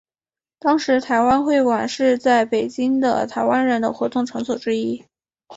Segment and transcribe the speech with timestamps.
[0.57, 5.05] 当时台湾会馆是在北京的台湾人的活动场所之一。